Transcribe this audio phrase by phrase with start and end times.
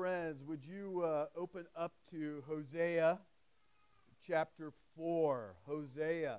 [0.00, 3.18] friends, would you uh, open up to Hosea
[4.26, 5.56] chapter 4?
[5.66, 6.38] Hosea.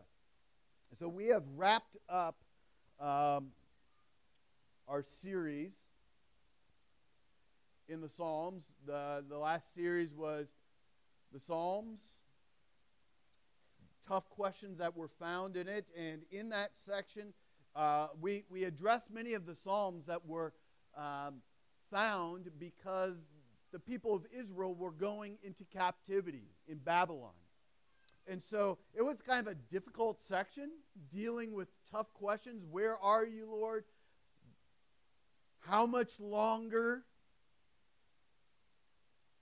[0.98, 2.38] So we have wrapped up
[3.00, 3.50] um,
[4.88, 5.74] our series
[7.88, 8.64] in the Psalms.
[8.88, 10.48] The, the last series was
[11.32, 12.00] the Psalms,
[14.08, 15.86] tough questions that were found in it.
[15.96, 17.32] And in that section,
[17.76, 20.52] uh, we, we addressed many of the Psalms that were
[20.98, 21.44] um,
[21.92, 23.18] found because
[23.72, 27.32] the people of Israel were going into captivity in Babylon.
[28.28, 30.70] And so it was kind of a difficult section
[31.12, 32.64] dealing with tough questions.
[32.70, 33.84] Where are you, Lord?
[35.60, 37.04] How much longer?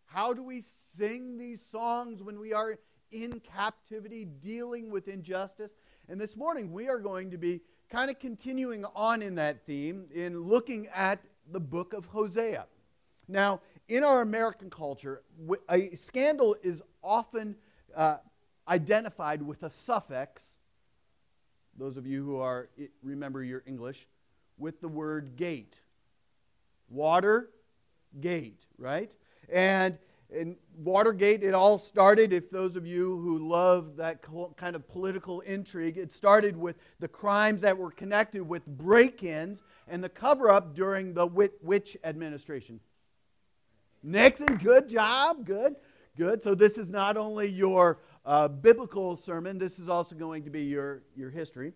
[0.05, 0.63] How do we
[0.97, 2.77] sing these songs when we are
[3.11, 5.73] in captivity, dealing with injustice?
[6.07, 10.05] And this morning we are going to be kind of continuing on in that theme
[10.13, 11.19] in looking at
[11.51, 12.65] the book of Hosea.
[13.27, 15.23] Now, in our American culture,
[15.67, 17.55] a scandal is often
[17.95, 18.17] uh,
[18.67, 20.57] identified with a suffix.
[21.77, 22.69] Those of you who are
[23.01, 24.07] remember your English,
[24.57, 25.79] with the word gate.
[26.89, 27.49] Water,
[28.21, 29.11] gate, right?
[29.51, 29.97] And
[30.29, 34.23] in Watergate, it all started, if those of you who love that
[34.55, 39.63] kind of political intrigue, it started with the crimes that were connected with break ins
[39.87, 42.79] and the cover up during the which administration?
[44.01, 45.75] Nixon, good job, good,
[46.17, 46.41] good.
[46.41, 50.63] So, this is not only your uh, biblical sermon, this is also going to be
[50.63, 51.73] your, your history.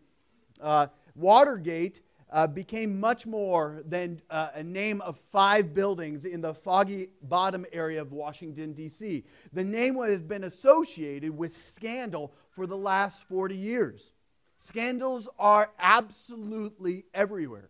[0.61, 2.01] Uh, Watergate
[2.31, 7.65] uh, became much more than uh, a name of five buildings in the foggy bottom
[7.71, 9.23] area of Washington, D.C.
[9.53, 14.13] The name has been associated with scandal for the last 40 years.
[14.57, 17.69] Scandals are absolutely everywhere.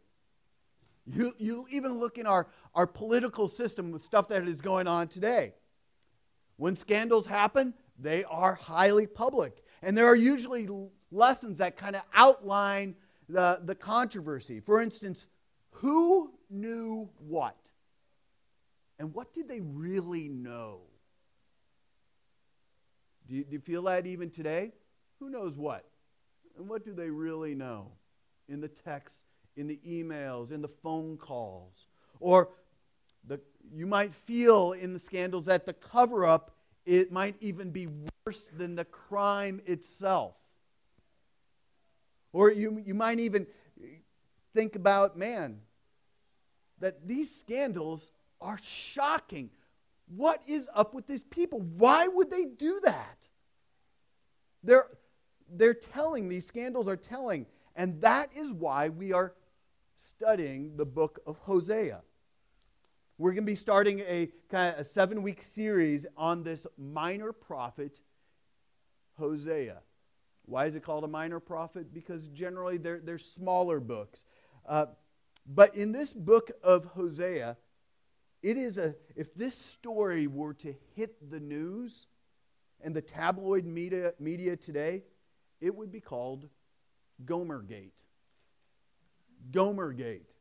[1.05, 5.07] You, you even look in our, our political system with stuff that is going on
[5.07, 5.53] today.
[6.57, 9.63] When scandals happen, they are highly public.
[9.81, 10.67] And there are usually
[11.11, 12.95] lessons that kind of outline
[13.29, 14.59] the, the controversy.
[14.59, 15.27] For instance,
[15.71, 17.57] who knew what?
[18.99, 20.81] And what did they really know?
[23.27, 24.71] Do you, do you feel that even today?
[25.19, 25.85] Who knows what?
[26.57, 27.91] And what do they really know?
[28.47, 29.23] In the texts,
[29.55, 31.87] in the emails, in the phone calls.
[32.19, 32.49] Or
[33.27, 33.39] the,
[33.73, 36.51] you might feel in the scandals that the cover up
[36.85, 37.87] it might even be
[38.25, 40.35] worse than the crime itself.
[42.33, 43.47] Or you, you might even
[44.53, 45.59] think about, man,
[46.79, 48.11] that these scandals
[48.41, 49.49] are shocking.
[50.07, 51.61] What is up with these people?
[51.61, 53.27] Why would they do that?
[54.63, 54.87] They're,
[55.49, 57.45] they're telling, these scandals are telling.
[57.75, 59.33] And that is why we are
[59.95, 62.01] studying the book of Hosea.
[63.23, 67.31] We're going to be starting a kind of a seven week series on this minor
[67.31, 68.01] prophet,
[69.17, 69.77] Hosea.
[70.45, 71.93] Why is it called a minor prophet?
[71.93, 74.25] Because generally they're, they're smaller books.
[74.67, 74.87] Uh,
[75.47, 77.55] but in this book of Hosea,
[78.41, 82.07] it is a, if this story were to hit the news
[82.81, 85.03] and the tabloid media, media today,
[85.61, 86.49] it would be called
[87.23, 87.91] Gomergate.
[89.49, 90.33] Gomergate.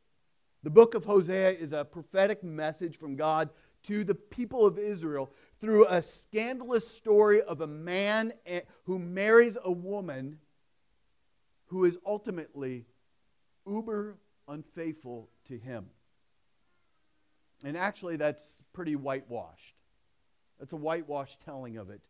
[0.63, 3.49] The book of Hosea is a prophetic message from God
[3.83, 8.31] to the people of Israel through a scandalous story of a man
[8.85, 10.39] who marries a woman
[11.65, 12.85] who is ultimately
[13.67, 14.15] uber
[14.47, 15.87] unfaithful to him.
[17.65, 19.75] And actually, that's pretty whitewashed.
[20.59, 22.07] That's a whitewashed telling of it.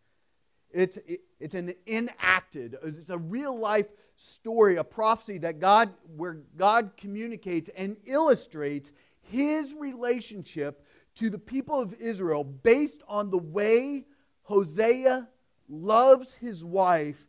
[0.73, 6.39] It's, it, it's an enacted, it's a real life story, a prophecy that God, where
[6.57, 8.91] God communicates and illustrates
[9.21, 10.85] his relationship
[11.15, 14.05] to the people of Israel based on the way
[14.43, 15.27] Hosea
[15.69, 17.23] loves his wife,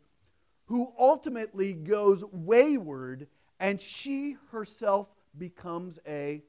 [0.65, 3.27] who ultimately goes wayward
[3.59, 5.07] and she herself
[5.37, 6.41] becomes a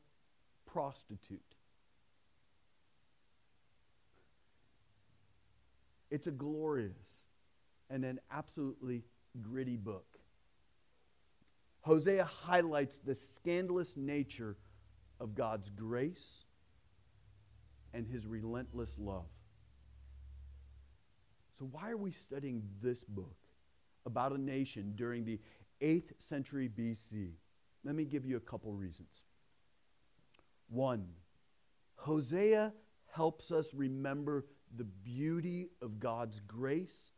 [0.64, 1.45] prostitute.
[6.16, 7.24] It's a glorious
[7.90, 9.04] and an absolutely
[9.42, 10.18] gritty book.
[11.82, 14.56] Hosea highlights the scandalous nature
[15.20, 16.46] of God's grace
[17.92, 19.28] and his relentless love.
[21.58, 23.36] So, why are we studying this book
[24.06, 25.38] about a nation during the
[25.82, 27.32] 8th century BC?
[27.84, 29.24] Let me give you a couple reasons.
[30.70, 31.08] One,
[31.96, 32.72] Hosea
[33.12, 34.46] helps us remember
[34.76, 37.12] the beauty of God's grace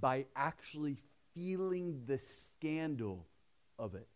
[0.00, 0.96] by actually
[1.34, 3.26] feeling the scandal
[3.78, 4.08] of it.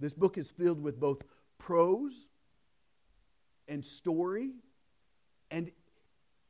[0.00, 1.22] This book is filled with both
[1.58, 2.28] prose
[3.68, 4.50] and story,
[5.50, 5.70] and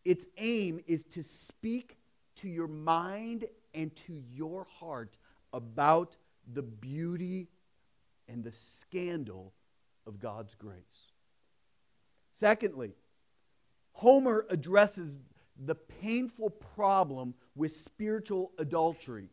[0.05, 1.99] its aim is to speak
[2.37, 3.45] to your mind
[3.75, 5.17] and to your heart
[5.53, 6.17] about
[6.53, 7.49] the beauty
[8.29, 9.53] and the scandal
[10.07, 11.13] of God's grace.
[12.33, 12.93] Secondly,
[13.95, 15.19] Homer addresses
[15.59, 19.31] the painful problem with spiritual adultery,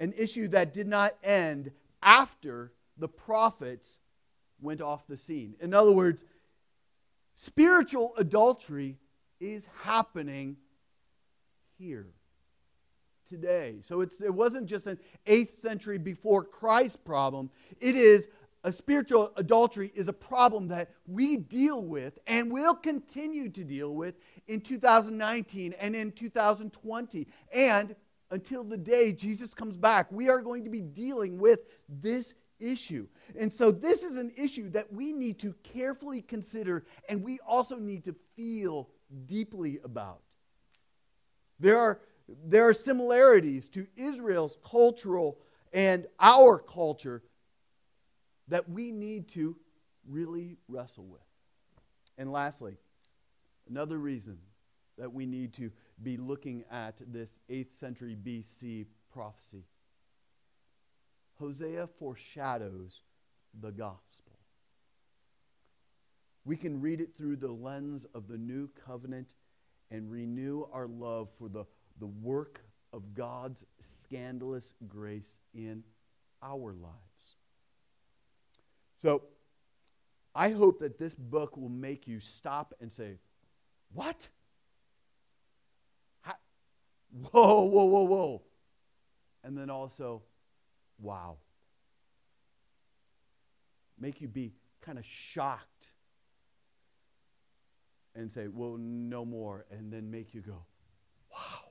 [0.00, 1.70] an issue that did not end
[2.02, 4.00] after the prophets
[4.60, 5.54] went off the scene.
[5.60, 6.24] In other words,
[7.34, 8.96] spiritual adultery
[9.40, 10.56] is happening
[11.78, 12.08] here
[13.28, 13.80] today.
[13.86, 17.50] So it wasn't just an 8th century before Christ problem.
[17.80, 18.28] It is
[18.62, 23.94] a spiritual adultery is a problem that we deal with and will continue to deal
[23.94, 24.16] with
[24.48, 27.96] in 2019 and in 2020 and
[28.30, 30.12] until the day Jesus comes back.
[30.12, 33.08] We are going to be dealing with this issue.
[33.38, 37.76] And so this is an issue that we need to carefully consider and we also
[37.76, 38.90] need to feel
[39.24, 40.20] deeply about.
[41.58, 42.00] There are,
[42.44, 45.38] there are similarities to Israel's cultural
[45.72, 47.22] and our culture
[48.50, 49.56] that we need to
[50.06, 51.20] really wrestle with.
[52.18, 52.76] And lastly,
[53.68, 54.38] another reason
[54.98, 55.70] that we need to
[56.02, 59.64] be looking at this 8th century BC prophecy
[61.40, 63.02] Hosea foreshadows
[63.58, 64.38] the gospel.
[66.44, 69.34] We can read it through the lens of the new covenant
[69.90, 71.64] and renew our love for the,
[71.98, 72.60] the work
[72.92, 75.82] of God's scandalous grace in
[76.42, 77.09] our lives.
[79.00, 79.22] So,
[80.34, 83.18] I hope that this book will make you stop and say,
[83.92, 84.28] What?
[86.20, 86.34] How?
[87.32, 88.42] Whoa, whoa, whoa, whoa.
[89.42, 90.22] And then also,
[90.98, 91.36] wow.
[93.98, 95.90] Make you be kind of shocked
[98.14, 99.64] and say, well, no more.
[99.70, 100.64] And then make you go,
[101.32, 101.70] wow.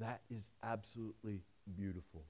[0.00, 1.42] That is absolutely
[1.76, 2.24] beautiful.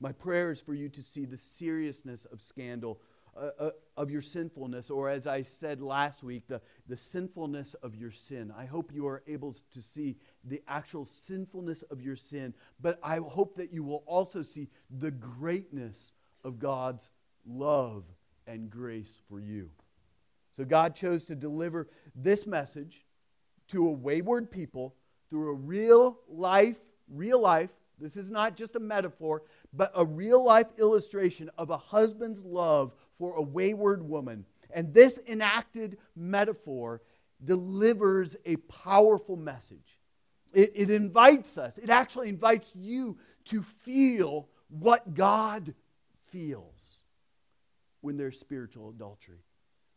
[0.00, 3.00] My prayer is for you to see the seriousness of scandal,
[3.36, 7.94] uh, uh, of your sinfulness, or as I said last week, the, the sinfulness of
[7.94, 8.52] your sin.
[8.56, 13.16] I hope you are able to see the actual sinfulness of your sin, but I
[13.18, 16.12] hope that you will also see the greatness
[16.44, 17.10] of God's
[17.46, 18.04] love
[18.46, 19.70] and grace for you.
[20.52, 23.04] So God chose to deliver this message
[23.68, 24.94] to a wayward people
[25.28, 26.78] through a real life,
[27.08, 27.70] real life.
[27.98, 29.42] This is not just a metaphor,
[29.76, 34.44] but a real life illustration of a husband's love for a wayward woman.
[34.70, 37.02] And this enacted metaphor
[37.44, 39.98] delivers a powerful message.
[40.52, 45.74] It, it, invites us, it actually invites you to feel what God
[46.28, 47.02] feels
[48.00, 49.40] when there's spiritual adultery.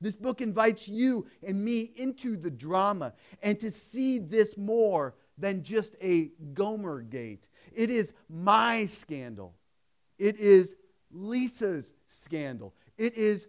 [0.01, 5.63] This book invites you and me into the drama and to see this more than
[5.63, 7.47] just a Gomer gate.
[7.73, 9.55] It is my scandal.
[10.19, 10.75] It is
[11.11, 12.75] Lisa's scandal.
[12.97, 13.47] It is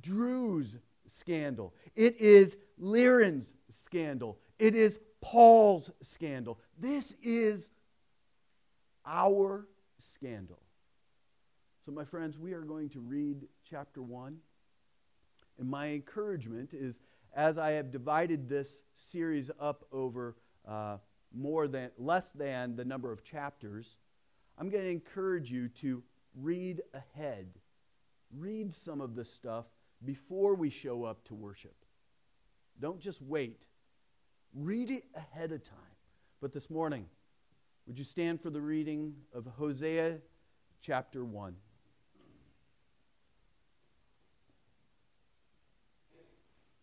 [0.00, 0.76] Drew's
[1.06, 1.74] scandal.
[1.96, 4.38] It is Liren's scandal.
[4.58, 6.58] It is Paul's scandal.
[6.78, 7.70] This is
[9.06, 9.66] our
[9.98, 10.58] scandal.
[11.86, 14.36] So, my friends, we are going to read chapter 1.
[15.58, 16.98] And my encouragement is
[17.34, 20.98] as I have divided this series up over uh,
[21.34, 23.96] more than, less than the number of chapters,
[24.58, 26.02] I'm going to encourage you to
[26.34, 27.46] read ahead.
[28.36, 29.66] Read some of the stuff
[30.04, 31.76] before we show up to worship.
[32.80, 33.66] Don't just wait.
[34.52, 35.78] Read it ahead of time.
[36.40, 37.06] But this morning,
[37.86, 40.18] would you stand for the reading of Hosea
[40.80, 41.54] chapter 1?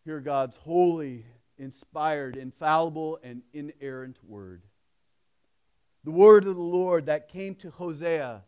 [0.06, 1.26] Hear God's holy,
[1.58, 4.62] inspired, infallible, and inerrant word.
[6.06, 8.44] The word of the Lord that came to Hosea,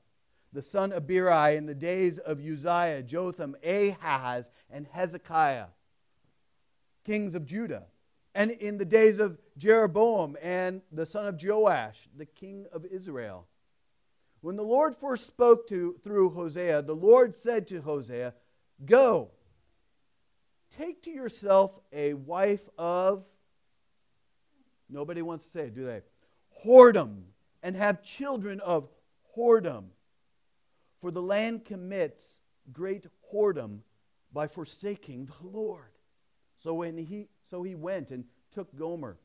[0.53, 5.65] the son of Beeri, in the days of Uzziah, Jotham, Ahaz, and Hezekiah,
[7.03, 7.87] kings of Judah,
[8.35, 13.47] and in the days of Jeroboam and the son of Joash, the king of Israel.
[14.41, 18.35] When the Lord first spoke to through Hosea, the Lord said to Hosea,
[18.85, 19.31] Go
[20.69, 23.25] Take to yourself a wife of,
[24.89, 26.01] nobody wants to say it, do they?
[26.63, 27.23] Whoredom,
[27.61, 28.89] and have children of
[29.35, 29.85] whoredom.
[30.99, 32.39] For the land commits
[32.71, 33.79] great whoredom
[34.33, 35.91] by forsaking the Lord.
[36.59, 39.17] So when he so he went and took Gomer,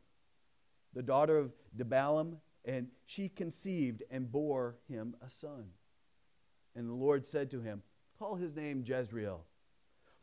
[0.92, 5.70] the daughter of Diblaim, and she conceived and bore him a son.
[6.76, 7.82] And the Lord said to him,
[8.18, 9.44] Call his name Jezreel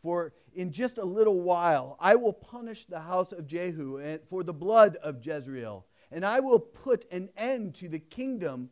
[0.02, 4.54] For in just a little while I will punish the house of Jehu for the
[4.54, 8.70] blood of Jezreel, and I will put an end to the kingdom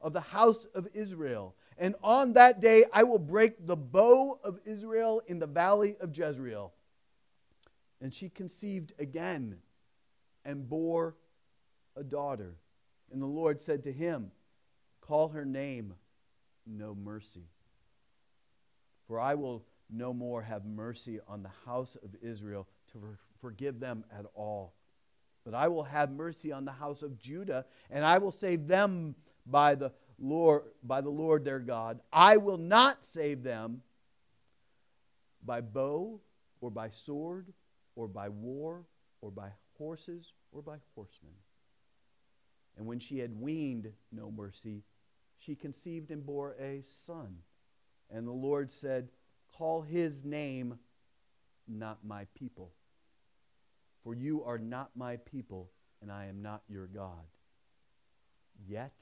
[0.00, 1.54] of the house of Israel.
[1.78, 6.16] And on that day I will break the bow of Israel in the valley of
[6.16, 6.72] Jezreel.
[8.00, 9.58] And she conceived again
[10.44, 11.16] and bore
[11.96, 12.56] a daughter.
[13.12, 14.30] And the Lord said to him,
[15.00, 15.94] Call her name
[16.66, 17.48] No Mercy.
[19.06, 23.02] For I will no more have mercy on the house of Israel to
[23.40, 24.74] forgive them at all.
[25.44, 29.14] But I will have mercy on the house of Judah, and I will save them
[29.46, 32.00] by the Lord, by the Lord their God.
[32.12, 33.82] I will not save them
[35.44, 36.20] by bow
[36.60, 37.52] or by sword
[37.96, 38.84] or by war
[39.20, 41.32] or by horses or by horsemen.
[42.76, 44.82] And when she had weaned no mercy,
[45.38, 47.38] she conceived and bore a son.
[48.10, 49.08] And the Lord said,
[49.56, 50.78] Call his name
[51.66, 52.72] not my people.
[54.02, 57.26] For you are not my people, and I am not your God.
[58.66, 58.92] Yet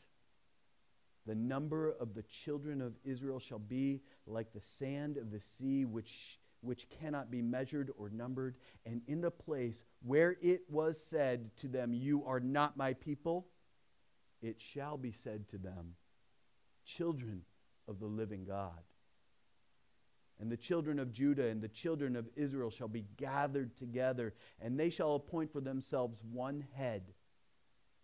[1.26, 5.84] the number of the children of Israel shall be like the sand of the sea,
[5.84, 8.56] which, which cannot be measured or numbered.
[8.86, 13.46] And in the place where it was said to them, You are not my people,
[14.40, 15.96] it shall be said to them,
[16.86, 17.42] Children
[17.86, 18.80] of the living God.
[20.40, 24.78] And the children of Judah and the children of Israel shall be gathered together, and
[24.78, 27.02] they shall appoint for themselves one head,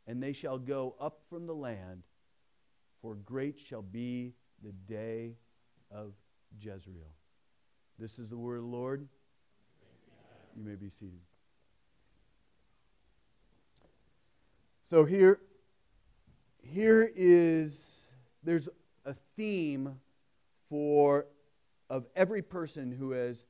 [0.07, 2.03] and they shall go up from the land,
[3.00, 5.37] for great shall be the day
[5.91, 6.12] of
[6.61, 7.12] Jezreel.
[7.99, 9.07] This is the word of the Lord.
[10.57, 11.21] You may be seated.
[14.83, 15.41] So here,
[16.62, 18.07] here is
[18.43, 18.69] there's
[19.05, 20.00] a theme
[20.69, 21.26] for
[21.91, 23.45] of every person who has.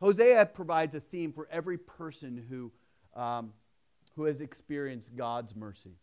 [0.00, 2.72] Hosea provides a theme for every person who,
[3.18, 3.52] um,
[4.16, 5.96] who has experienced God's mercy.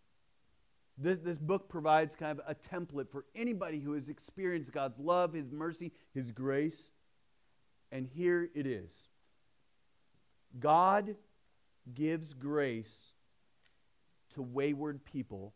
[0.98, 5.34] This, this book provides kind of a template for anybody who has experienced God's love,
[5.34, 6.92] His mercy, His grace.
[7.92, 9.08] And here it is
[10.60, 11.16] God
[11.94, 13.14] gives grace
[14.34, 15.54] to wayward people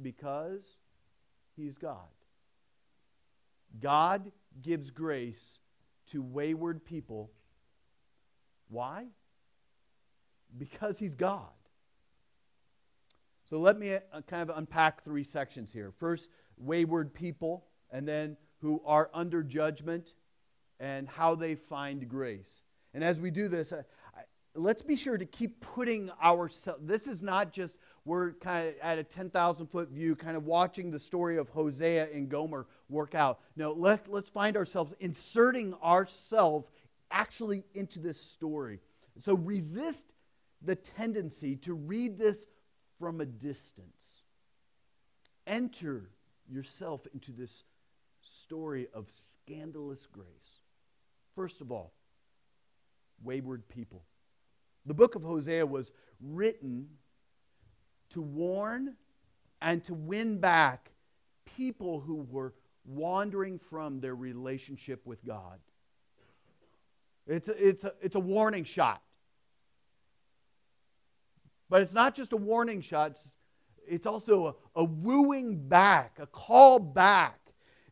[0.00, 0.78] because
[1.56, 2.08] He's God.
[3.80, 4.30] God
[4.62, 5.58] gives grace
[6.06, 7.30] to wayward people.
[8.68, 9.06] Why?
[10.56, 11.48] Because He's God.
[13.44, 15.92] So let me uh, kind of unpack three sections here.
[15.98, 20.14] First, wayward people, and then who are under judgment,
[20.80, 22.62] and how they find grace.
[22.94, 23.78] And as we do this, I,
[24.16, 24.22] I,
[24.54, 26.80] let's be sure to keep putting ourselves.
[26.84, 30.90] This is not just we're kind of at a 10,000 foot view, kind of watching
[30.90, 33.40] the story of Hosea and Gomer work out.
[33.56, 36.68] No, let, let's find ourselves inserting ourselves
[37.10, 38.80] actually into this story.
[39.20, 40.12] So resist
[40.60, 42.46] the tendency to read this
[42.98, 44.24] from a distance.
[45.46, 46.10] Enter
[46.48, 47.64] yourself into this
[48.20, 50.60] story of scandalous grace.
[51.34, 51.92] First of all,
[53.22, 54.04] wayward people.
[54.86, 56.88] The book of Hosea was written
[58.10, 58.96] to warn
[59.60, 60.90] and to win back
[61.44, 65.58] people who were wandering from their relationship with God.
[67.26, 69.02] It's a, it's a, it's a warning shot.
[71.70, 73.28] But it's not just a warning shot, it's,
[73.88, 77.40] it's also a, a wooing back, a call back.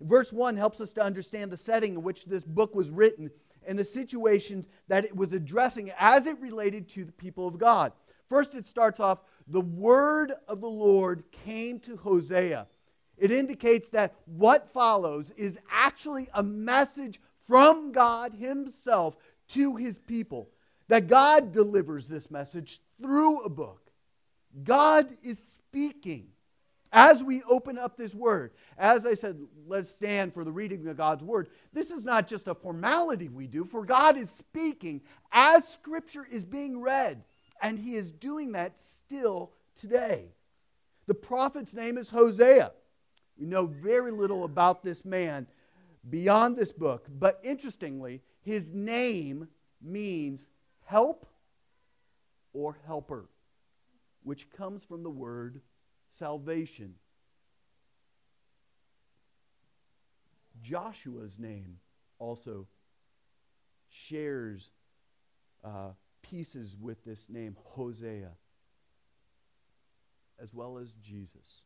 [0.00, 3.30] Verse 1 helps us to understand the setting in which this book was written
[3.66, 7.92] and the situations that it was addressing as it related to the people of God.
[8.28, 9.20] First, it starts off
[9.52, 12.66] the word of the Lord came to Hosea.
[13.18, 19.16] It indicates that what follows is actually a message from God Himself
[19.48, 20.48] to His people.
[20.88, 23.92] That God delivers this message through a book.
[24.64, 26.28] God is speaking.
[26.94, 30.96] As we open up this word, as I said, let's stand for the reading of
[30.96, 31.48] God's word.
[31.72, 36.44] This is not just a formality we do, for God is speaking as scripture is
[36.44, 37.24] being read.
[37.62, 40.26] And he is doing that still today.
[41.06, 42.72] The prophet's name is Hosea.
[43.38, 45.46] We know very little about this man
[46.10, 49.48] beyond this book, but interestingly, his name
[49.80, 50.48] means
[50.84, 51.26] help
[52.52, 53.28] or helper,
[54.24, 55.60] which comes from the word
[56.10, 56.94] salvation.
[60.62, 61.78] Joshua's name
[62.18, 62.66] also
[63.88, 64.70] shares
[65.64, 65.90] uh,
[66.22, 68.30] pieces with this name, Hosea,
[70.40, 71.64] as well as Jesus.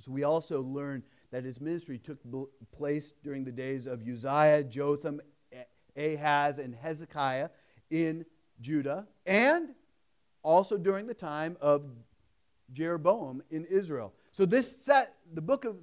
[0.00, 2.18] So we also learn that his ministry took
[2.70, 5.20] place during the days of Uzziah, Jotham,
[5.96, 7.48] Ahaz, and Hezekiah
[7.90, 8.24] in
[8.60, 9.70] Judah, and
[10.42, 11.84] also during the time of
[12.72, 14.12] Jeroboam in Israel.
[14.30, 15.76] So this set, the book of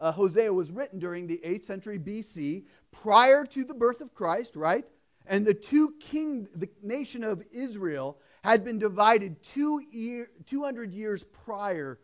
[0.00, 4.56] uh, Hosea was written during the 8th century BC, prior to the birth of Christ,
[4.56, 4.84] right?
[5.28, 11.22] And the two king, the nation of Israel had been divided two year, 200 years
[11.22, 12.00] prior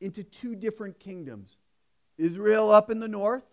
[0.00, 1.56] into two different kingdoms
[2.18, 3.44] Israel up in the north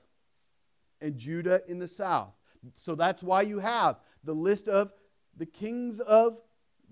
[1.01, 2.34] and Judah in the south.
[2.75, 4.94] So that's why you have the list of
[5.38, 6.38] the kings of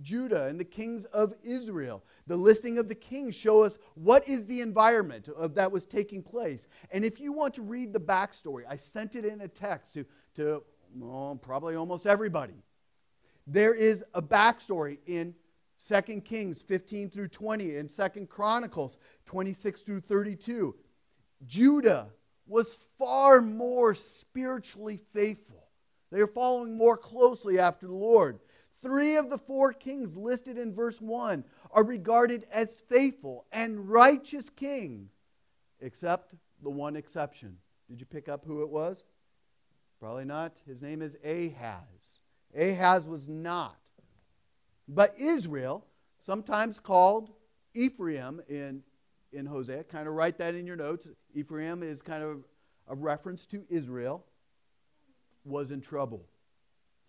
[0.02, 2.04] Judah and the kings of Israel.
[2.28, 6.22] The listing of the kings show us what is the environment of that was taking
[6.22, 6.68] place.
[6.92, 10.06] And if you want to read the backstory, I sent it in a text to,
[10.36, 10.64] to
[10.96, 12.54] well, probably almost everybody.
[13.48, 15.36] There is a backstory in
[15.88, 20.76] 2 Kings 15 through 20 and 2 Chronicles 26 through 32.
[21.46, 22.10] Judah
[22.48, 25.68] was far more spiritually faithful.
[26.12, 28.40] They are following more closely after the Lord.
[28.82, 34.50] Three of the four kings listed in verse 1 are regarded as faithful and righteous
[34.50, 35.12] kings,
[35.80, 37.58] except the one exception.
[37.90, 39.04] Did you pick up who it was?
[40.02, 40.58] Probably not.
[40.66, 42.22] His name is Ahaz.
[42.58, 43.78] Ahaz was not.
[44.88, 45.86] But Israel,
[46.18, 47.30] sometimes called
[47.76, 48.82] Ephraim in,
[49.32, 51.12] in Hosea, kind of write that in your notes.
[51.36, 52.44] Ephraim is kind of
[52.88, 54.26] a reference to Israel,
[55.46, 56.26] was in trouble.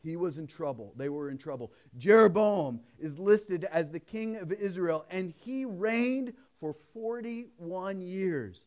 [0.02, 0.92] He was in trouble.
[0.94, 1.72] They were in trouble.
[1.96, 8.66] Jeroboam is listed as the king of Israel, and he reigned for 41 years.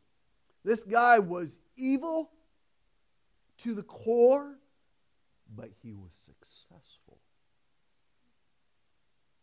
[0.63, 2.32] This guy was evil
[3.60, 4.58] to the core,
[5.56, 7.20] but he was successful.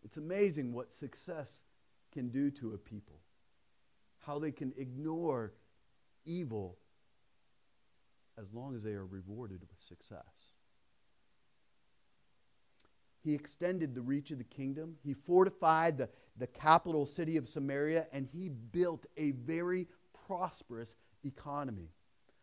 [0.04, 1.62] It's amazing what success
[2.12, 3.20] can do to a people,
[4.26, 5.54] how they can ignore
[6.24, 6.76] evil
[8.38, 10.52] as long as they are rewarded with success.
[13.22, 14.96] He extended the reach of the kingdom.
[15.04, 19.86] He fortified the, the capital city of Samaria, and he built a very
[20.26, 21.90] prosperous economy.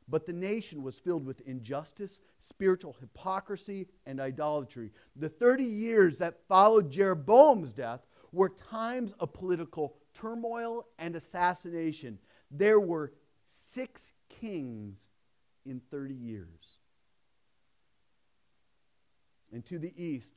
[0.09, 4.91] But the nation was filled with injustice, spiritual hypocrisy, and idolatry.
[5.15, 12.17] The 30 years that followed Jeroboam's death were times of political turmoil and assassination.
[12.49, 13.13] There were
[13.45, 14.97] six kings
[15.65, 16.47] in 30 years.
[19.51, 20.33] And to the east,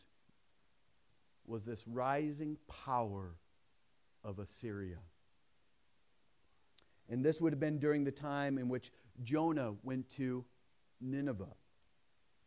[1.47, 3.35] was this rising power
[4.25, 4.99] of Assyria.
[7.13, 8.91] And this would have been during the time in which
[9.23, 10.47] Jonah went to
[10.99, 11.55] Nineveh,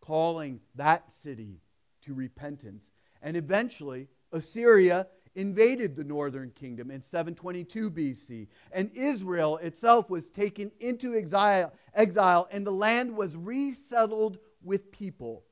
[0.01, 1.61] calling that city
[2.01, 2.89] to repentance.
[3.21, 8.47] And eventually, Assyria invaded the northern kingdom in 722 BC.
[8.71, 15.43] And Israel itself was taken into exile, exile, and the land was resettled with people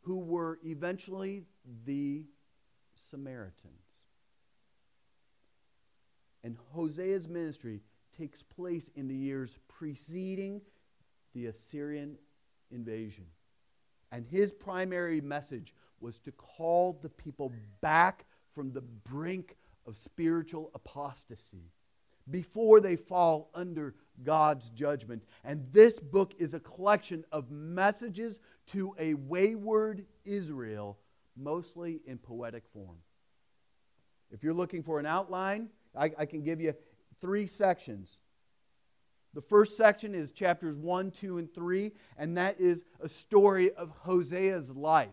[0.00, 1.44] who were eventually
[1.84, 2.24] the
[2.94, 3.74] Samaritans.
[6.42, 7.82] And Hosea's ministry
[8.20, 10.60] takes place in the years preceding
[11.34, 12.18] the Assyrian
[12.70, 13.24] invasion.
[14.12, 19.56] And his primary message was to call the people back from the brink
[19.86, 21.70] of spiritual apostasy
[22.30, 25.22] before they fall under God's judgment.
[25.42, 30.98] And this book is a collection of messages to a wayward Israel
[31.36, 32.98] mostly in poetic form.
[34.30, 36.74] If you're looking for an outline, I, I can give you
[37.20, 38.20] three sections.
[39.32, 43.92] The first section is chapters 1, 2, and 3, and that is a story of
[44.04, 45.08] Hosea's life.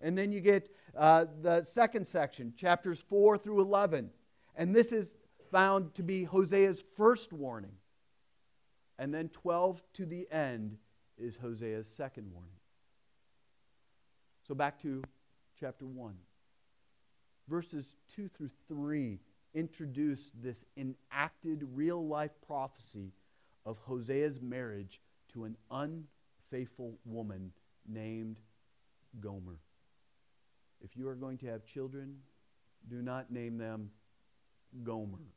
[0.00, 4.10] And then you get uh, the second section, chapters 4 through 11.
[4.54, 5.16] And this is
[5.50, 7.72] found to be Hosea's first warning.
[8.98, 10.78] And then 12 to the end
[11.18, 12.50] is Hosea's second warning.
[14.46, 15.02] So back to
[15.58, 16.14] chapter 1.
[17.48, 19.18] Verses 2 through 3
[19.56, 23.12] introduce this enacted real life prophecy
[23.64, 25.00] of Hosea's marriage
[25.32, 27.52] to an unfaithful woman
[27.88, 28.36] named
[29.18, 29.58] Gomer.
[30.84, 32.18] If you are going to have children,
[32.88, 33.90] do not name them
[34.84, 35.32] Gomer.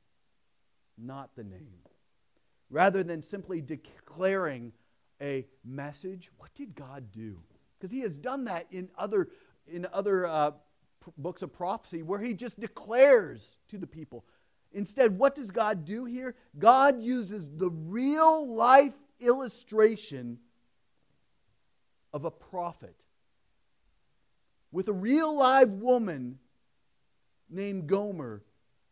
[0.98, 1.80] Not the name.
[2.70, 4.74] Rather than simply declaring
[5.22, 7.40] a message, what did God do?
[7.80, 9.30] Because He has done that in other
[9.66, 10.52] in other uh,
[11.18, 14.26] books of prophecy where he just declares to the people.
[14.72, 16.36] Instead, what does God do here?
[16.58, 20.40] God uses the real life illustration
[22.14, 22.96] of a prophet
[24.72, 26.38] with a real live woman
[27.50, 28.44] named Gomer,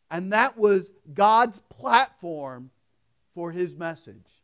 [0.10, 2.72] and that was God's platform
[3.36, 4.42] for his message.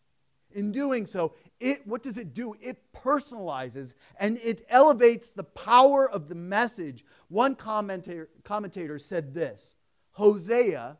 [0.51, 2.55] In doing so, it what does it do?
[2.61, 7.05] It personalizes and it elevates the power of the message.
[7.29, 9.75] One commentator, commentator said this
[10.11, 10.97] Hosea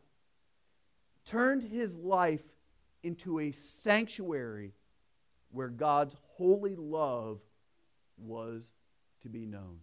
[1.26, 2.44] turned his life
[3.04, 4.74] into a sanctuary
[5.52, 7.42] where God's holy love
[8.18, 8.72] was
[9.22, 9.80] to be known.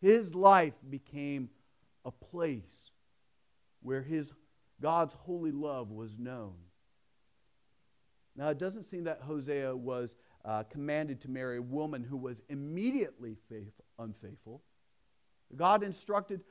[0.00, 1.50] His life became
[2.04, 2.92] a place
[3.82, 4.32] where his
[4.80, 6.54] God's holy love was known.
[8.38, 12.40] Now, it doesn't seem that Hosea was uh, commanded to marry a woman who was
[12.48, 14.62] immediately faithful, unfaithful.
[15.56, 16.42] God instructed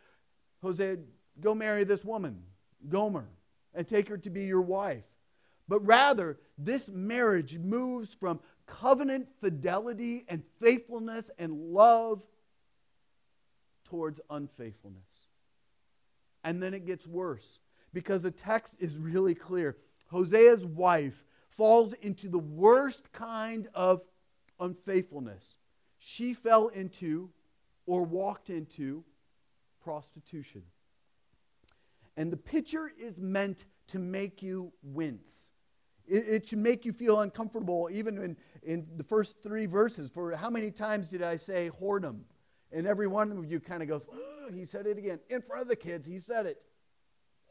[0.62, 0.98] Hosea,
[1.40, 2.44] go marry this woman,
[2.90, 3.30] Gomer,
[3.74, 5.06] and take her to be your wife.
[5.70, 12.26] But rather, this marriage moves from covenant fidelity and faithfulness and love
[13.86, 15.28] towards unfaithfulness.
[16.44, 17.60] And then it gets worse
[17.94, 19.78] because the text is really clear.
[20.08, 21.24] Hosea's wife
[21.58, 24.06] falls into the worst kind of
[24.60, 25.56] unfaithfulness.
[25.98, 27.32] She fell into
[27.88, 29.04] or walked into
[29.84, 30.62] prostitution.
[32.16, 35.52] And the picture is meant to make you wince.
[36.08, 40.10] It, it, should make you feel uncomfortable, even in, in the first three verses.
[40.10, 42.22] For how many times did I say whoredom?
[42.72, 45.20] And every one of you kind of goes, oh, he said it again.
[45.30, 46.62] In front of the kids, he said it.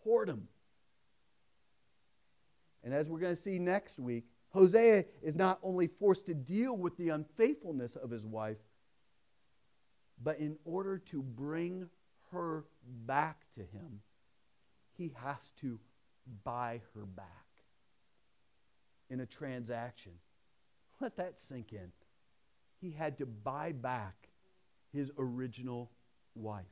[0.07, 0.43] Whoredom.
[2.87, 6.77] And as we're going to see next week, Hosea is not only forced to deal
[6.77, 8.59] with the unfaithfulness of his wife,
[10.23, 11.89] but in order to bring
[12.31, 12.65] her
[13.05, 14.03] back to him,
[14.97, 15.81] he has to
[16.45, 17.27] buy her back
[19.11, 20.13] in a transaction.
[21.01, 21.91] Let that sink in.
[22.81, 24.29] He had to buy back
[24.93, 25.91] his original
[26.37, 26.65] wife.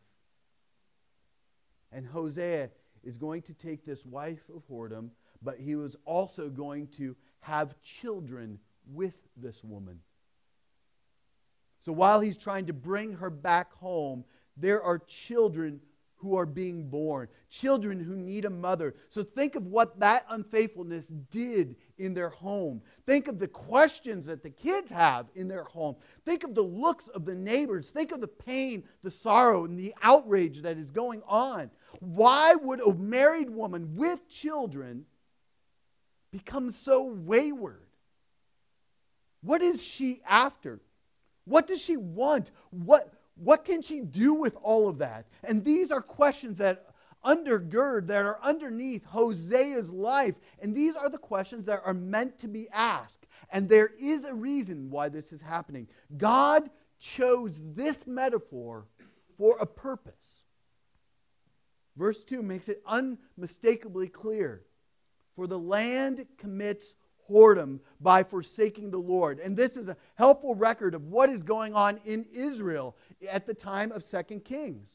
[1.90, 2.70] And Hosea
[3.02, 5.10] is going to take this wife of whoredom,
[5.44, 8.58] but he was also going to have children
[8.92, 10.00] with this woman.
[11.80, 14.24] So while he's trying to bring her back home,
[14.56, 15.80] there are children
[16.16, 18.94] who are being born, children who need a mother.
[19.10, 22.80] So think of what that unfaithfulness did in their home.
[23.04, 25.96] Think of the questions that the kids have in their home.
[26.24, 27.90] Think of the looks of the neighbors.
[27.90, 31.70] Think of the pain, the sorrow, and the outrage that is going on.
[32.00, 35.04] Why would a married woman with children
[36.34, 37.86] become so wayward?
[39.40, 40.80] What is she after?
[41.44, 42.50] What does she want?
[42.70, 45.26] What, what can she do with all of that?
[45.44, 46.86] And these are questions that
[47.24, 50.34] undergird, that are underneath Hosea's life.
[50.60, 53.26] And these are the questions that are meant to be asked.
[53.50, 55.86] And there is a reason why this is happening.
[56.16, 56.68] God
[56.98, 58.86] chose this metaphor
[59.38, 60.40] for a purpose.
[61.96, 64.62] Verse 2 makes it unmistakably clear.
[65.36, 66.96] For the land commits
[67.28, 69.40] whoredom by forsaking the Lord.
[69.40, 72.96] And this is a helpful record of what is going on in Israel
[73.28, 74.90] at the time of Second Kings.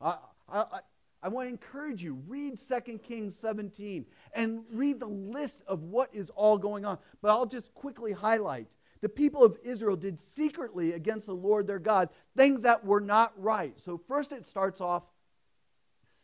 [0.00, 0.16] I,
[0.48, 0.80] I,
[1.22, 6.08] I want to encourage you, read Second Kings 17 and read the list of what
[6.12, 6.98] is all going on.
[7.20, 8.68] But I'll just quickly highlight.
[9.02, 13.32] The people of Israel did secretly against the Lord their God things that were not
[13.36, 13.78] right.
[13.80, 15.04] So, first it starts off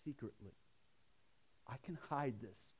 [0.05, 0.53] secretly.
[1.66, 2.75] I can hide this.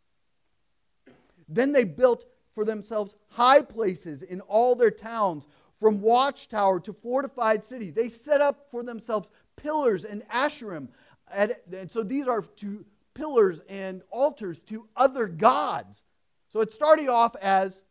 [1.49, 5.47] Then they built for themselves high places in all their towns,
[5.81, 7.91] from watchtower to fortified city.
[7.91, 10.89] They set up for themselves pillars and asherim.
[11.31, 11.55] And,
[11.91, 16.03] so these are to pillars and altars to other gods.
[16.49, 17.83] So it started off as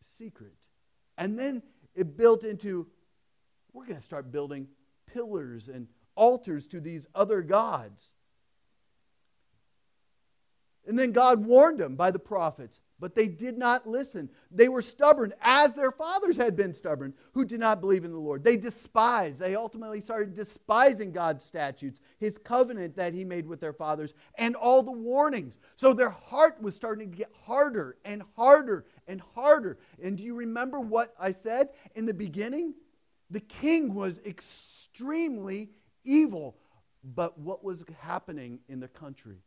[0.00, 0.56] secret.
[1.16, 1.62] And then
[1.94, 2.88] it built into
[3.72, 4.66] we're going to start building
[5.06, 8.10] pillars and altars to these other gods.
[10.88, 14.28] And then God warned them by the prophets but they did not listen.
[14.50, 18.18] They were stubborn, as their fathers had been stubborn, who did not believe in the
[18.18, 18.42] Lord.
[18.42, 23.72] They despised, they ultimately started despising God's statutes, his covenant that he made with their
[23.72, 25.58] fathers, and all the warnings.
[25.76, 29.78] So their heart was starting to get harder and harder and harder.
[30.02, 32.74] And do you remember what I said in the beginning?
[33.30, 35.70] The king was extremely
[36.04, 36.56] evil.
[37.04, 39.38] But what was happening in the country?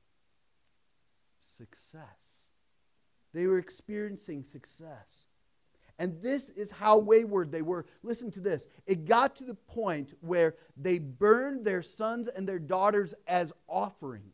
[1.62, 2.42] Success
[3.34, 5.26] they were experiencing success.
[6.00, 7.86] And this is how wayward they were.
[8.02, 8.66] Listen to this.
[8.86, 14.34] It got to the point where they burned their sons and their daughters as offerings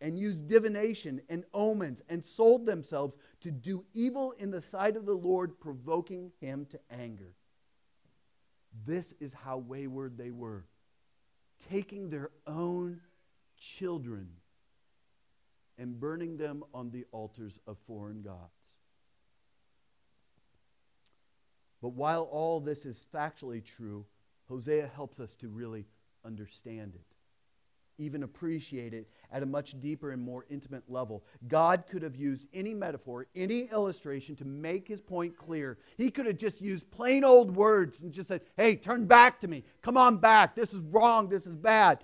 [0.00, 5.06] and used divination and omens and sold themselves to do evil in the sight of
[5.06, 7.34] the Lord, provoking him to anger.
[8.86, 10.66] This is how wayward they were,
[11.70, 13.00] taking their own
[13.56, 14.30] children
[15.78, 18.52] and burning them on the altars of foreign gods.
[21.80, 24.04] But while all this is factually true,
[24.48, 25.86] Hosea helps us to really
[26.24, 31.24] understand it, even appreciate it at a much deeper and more intimate level.
[31.46, 35.78] God could have used any metaphor, any illustration to make his point clear.
[35.96, 39.48] He could have just used plain old words and just said, Hey, turn back to
[39.48, 39.62] me.
[39.82, 40.56] Come on back.
[40.56, 41.28] This is wrong.
[41.28, 42.02] This is bad.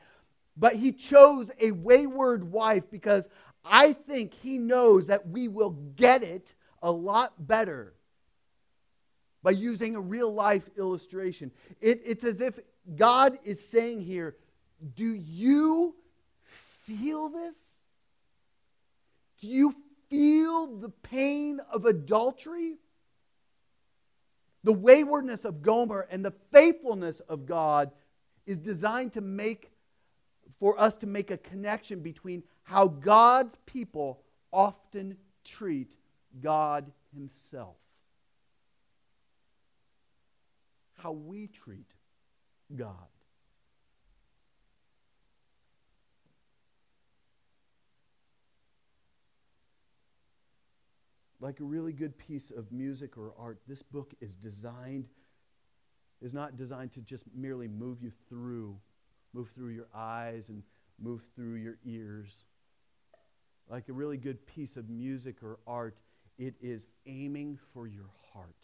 [0.56, 3.28] But he chose a wayward wife because
[3.64, 7.94] I think he knows that we will get it a lot better
[9.42, 11.50] by using a real life illustration.
[11.80, 12.58] It, it's as if
[12.96, 14.36] God is saying here,
[14.94, 15.94] Do you
[16.82, 17.56] feel this?
[19.40, 19.74] Do you
[20.08, 22.76] feel the pain of adultery?
[24.62, 27.90] The waywardness of Gomer and the faithfulness of God
[28.46, 29.70] is designed to make
[30.58, 34.22] for us to make a connection between how God's people
[34.52, 35.96] often treat
[36.42, 37.76] God Himself.
[40.98, 41.92] How we treat
[42.74, 42.94] God.
[51.40, 55.08] Like a really good piece of music or art, this book is designed,
[56.22, 58.78] is not designed to just merely move you through
[59.34, 60.62] move through your eyes and
[60.98, 62.44] move through your ears.
[63.68, 65.96] Like a really good piece of music or art,
[66.38, 68.54] it is aiming for your heart.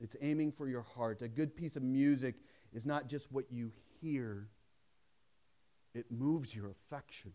[0.00, 1.22] It's aiming for your heart.
[1.22, 2.36] A good piece of music
[2.72, 4.48] is not just what you hear,
[5.94, 7.34] it moves your affections.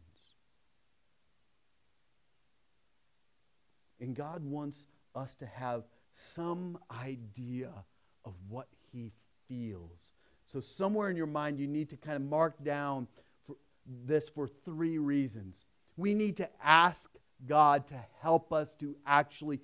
[3.99, 7.71] And God wants us to have some idea
[8.25, 9.11] of what He
[9.47, 10.11] feels
[10.47, 13.07] so, somewhere in your mind, you need to kind of mark down
[14.05, 15.65] this for three reasons.
[15.95, 17.09] We need to ask
[17.45, 19.59] God to help us to actually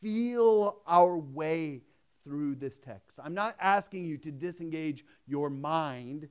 [0.00, 1.82] feel our way
[2.24, 3.18] through this text.
[3.22, 6.28] I'm not asking you to disengage your mind,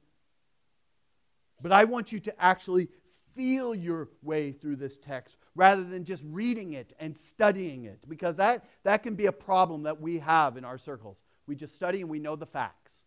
[1.62, 2.90] but I want you to actually
[3.34, 8.36] feel your way through this text rather than just reading it and studying it, because
[8.38, 11.24] that, that can be a problem that we have in our circles.
[11.48, 13.04] We just study and we know the facts.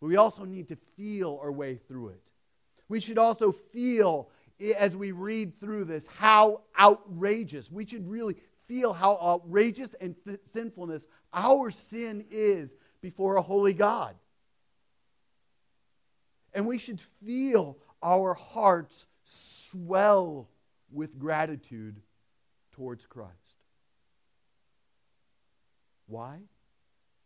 [0.00, 2.31] But we also need to feel our way through it.
[2.92, 4.28] We should also feel,
[4.76, 7.72] as we read through this, how outrageous.
[7.72, 8.36] We should really
[8.68, 14.14] feel how outrageous and th- sinfulness our sin is before a holy God.
[16.52, 20.50] And we should feel our hearts swell
[20.92, 21.98] with gratitude
[22.72, 23.56] towards Christ.
[26.08, 26.40] Why?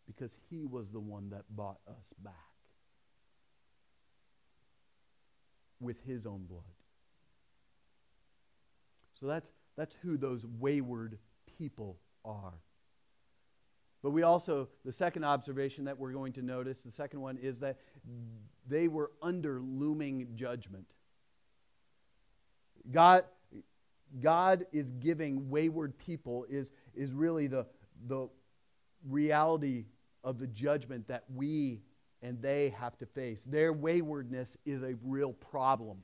[0.05, 2.46] Because he was the one that bought us back.
[5.79, 6.63] With his own blood.
[9.19, 11.17] So that's, that's who those wayward
[11.57, 12.53] people are.
[14.03, 17.59] But we also, the second observation that we're going to notice, the second one is
[17.59, 17.77] that
[18.67, 20.85] they were under looming judgment.
[22.91, 23.23] God,
[24.21, 27.65] God is giving wayward people, is, is really the,
[28.07, 28.29] the
[29.07, 29.85] reality
[30.23, 31.81] of the judgment that we
[32.21, 33.43] and they have to face.
[33.43, 35.99] Their waywardness is a real problem.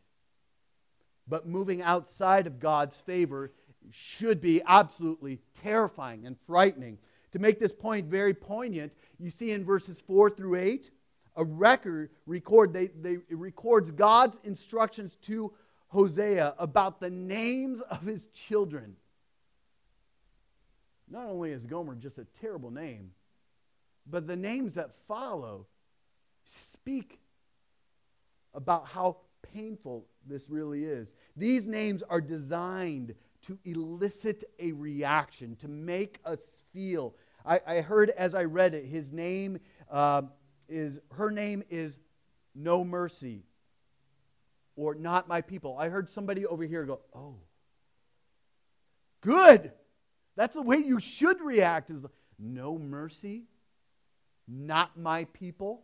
[1.27, 3.51] But moving outside of God's favor
[3.91, 6.97] should be absolutely terrifying and frightening.
[7.31, 10.91] To make this point very poignant, you see in verses 4 through 8,
[11.35, 15.51] a record record they, they records God's instructions to
[15.87, 18.95] Hosea about the names of his children.
[21.09, 23.11] Not only is Gomer just a terrible name,
[24.05, 25.67] but the names that follow
[26.45, 27.19] speak
[28.53, 29.17] about how
[29.53, 31.13] painful this really is.
[31.35, 37.13] These names are designed to elicit a reaction, to make us feel.
[37.45, 39.59] I, I heard as I read it, his name
[39.91, 40.23] uh,
[40.69, 41.99] is, her name is
[42.55, 43.43] No Mercy
[44.75, 45.77] or Not My People.
[45.77, 47.35] I heard somebody over here go, Oh,
[49.21, 49.71] good.
[50.35, 52.03] That's the way you should react is
[52.39, 53.43] no mercy,
[54.47, 55.83] not my people.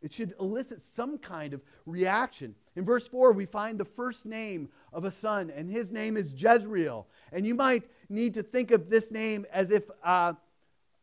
[0.00, 2.54] It should elicit some kind of reaction.
[2.76, 6.32] In verse 4, we find the first name of a son, and his name is
[6.36, 7.06] Jezreel.
[7.32, 10.34] And you might need to think of this name as if uh,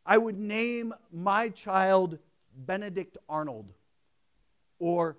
[0.04, 2.18] I would name my child
[2.56, 3.70] Benedict Arnold
[4.78, 5.18] or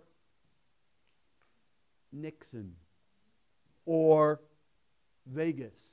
[2.12, 2.76] Nixon
[3.86, 4.42] or
[5.28, 5.84] Vegas.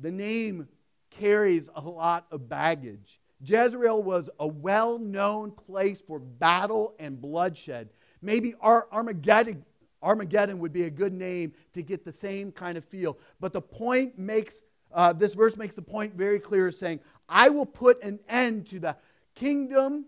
[0.00, 0.68] The name
[1.10, 3.20] carries a lot of baggage.
[3.44, 7.90] Jezreel was a well known place for battle and bloodshed.
[8.22, 9.64] Maybe Armageddon,
[10.02, 13.18] Armageddon would be a good name to get the same kind of feel.
[13.40, 17.66] But the point makes, uh, this verse makes the point very clear, saying, I will
[17.66, 18.96] put an end to the
[19.34, 20.06] kingdom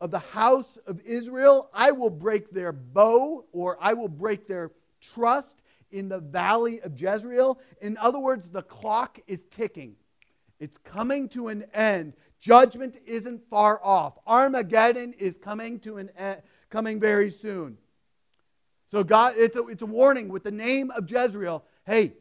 [0.00, 1.70] of the house of Israel.
[1.72, 7.00] I will break their bow, or I will break their trust in the valley of
[7.00, 7.58] Jezreel.
[7.80, 9.96] In other words, the clock is ticking.
[10.58, 12.14] It's coming to an end.
[12.46, 14.20] Judgment isn't far off.
[14.24, 17.76] Armageddon is coming to an end, coming very soon.
[18.86, 21.64] So God, it's a, it's a warning with the name of Jezreel.
[21.86, 22.12] Hey,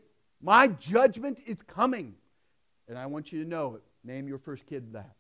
[0.41, 2.15] my judgment is coming.
[2.87, 3.83] And I want you to know it.
[4.03, 5.13] Name your first kid that.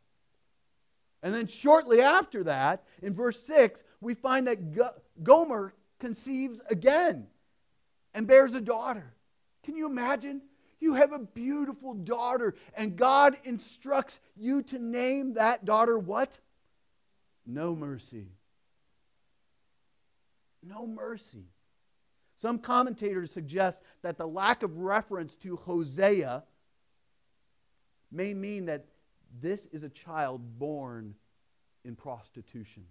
[1.21, 4.57] And then shortly after that, in verse 6, we find that
[5.21, 7.27] Gomer conceives again
[8.15, 9.13] and bears a daughter.
[9.61, 10.41] Can you imagine?
[10.85, 16.37] You have a beautiful daughter, and God instructs you to name that daughter what?
[17.43, 18.27] No mercy.
[20.61, 21.45] No mercy.
[22.35, 26.43] Some commentators suggest that the lack of reference to Hosea
[28.11, 28.85] may mean that
[29.41, 31.15] this is a child born
[31.83, 32.85] in prostitution.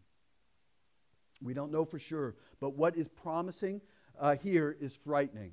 [1.41, 3.83] We don't know for sure, but what is promising
[4.19, 5.53] uh, here is frightening.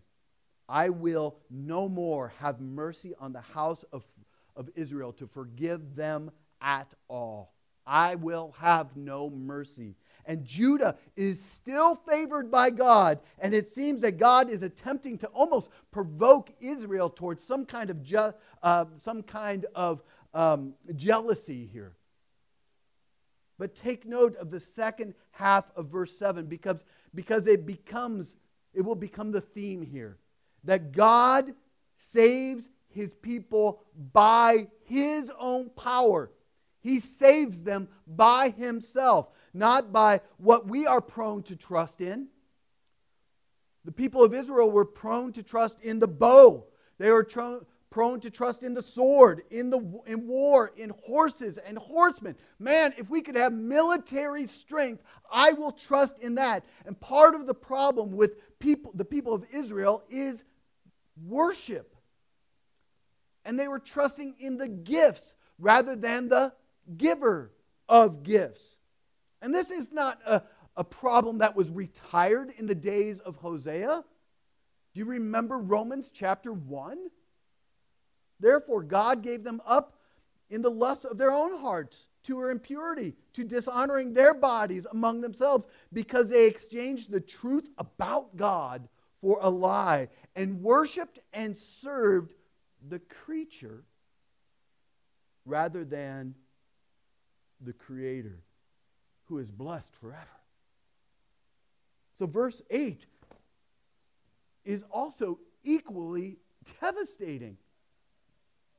[0.71, 4.05] I will no more have mercy on the house of,
[4.55, 6.31] of Israel to forgive them
[6.61, 7.51] at all.
[7.85, 9.95] I will have no mercy.
[10.25, 15.27] And Judah is still favored by God, and it seems that God is attempting to
[15.27, 18.31] almost provoke Israel towards some kind of, je-
[18.63, 20.01] uh, some kind of
[20.33, 21.97] um, jealousy here.
[23.59, 28.37] But take note of the second half of verse 7 because, because it becomes,
[28.73, 30.17] it will become the theme here.
[30.63, 31.53] That God
[31.95, 33.81] saves his people
[34.13, 36.31] by his own power.
[36.81, 42.27] He saves them by himself, not by what we are prone to trust in.
[43.85, 46.65] The people of Israel were prone to trust in the bow.
[46.97, 51.57] They were tr- prone to trust in the sword, in, the, in war, in horses
[51.57, 52.35] and horsemen.
[52.57, 56.63] Man, if we could have military strength, I will trust in that.
[56.85, 60.43] And part of the problem with people, the people of Israel is
[61.25, 61.95] worship.
[63.45, 66.53] And they were trusting in the gifts rather than the
[66.97, 67.51] giver
[67.89, 68.77] of gifts.
[69.41, 70.43] And this is not a,
[70.77, 74.03] a problem that was retired in the days of Hosea.
[74.93, 76.97] Do you remember Romans chapter 1?
[78.39, 79.97] Therefore, God gave them up
[80.49, 85.21] in the lust of their own hearts to her impurity, to dishonoring their bodies among
[85.21, 88.87] themselves, because they exchanged the truth about God
[89.21, 92.33] for a lie and worshiped and served
[92.87, 93.83] the creature
[95.45, 96.35] rather than
[97.59, 98.39] the Creator,
[99.25, 100.25] who is blessed forever.
[102.17, 103.05] So, verse 8
[104.63, 106.37] is also equally
[106.79, 107.57] devastating.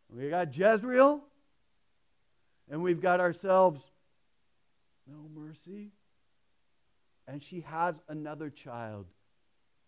[0.08, 1.24] We got Jezreel,
[2.70, 3.82] and we've got ourselves
[5.06, 5.92] no mercy.
[7.26, 9.06] And she has another child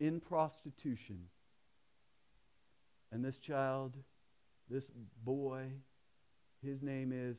[0.00, 1.26] in prostitution.
[3.14, 3.96] And this child,
[4.68, 4.90] this
[5.24, 5.66] boy,
[6.64, 7.38] his name is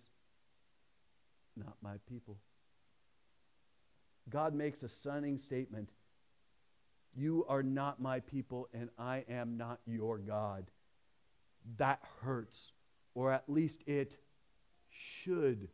[1.57, 2.37] not my people.
[4.29, 5.89] God makes a stunning statement
[7.13, 10.71] You are not my people, and I am not your God.
[11.77, 12.71] That hurts,
[13.13, 14.17] or at least it
[14.89, 15.67] should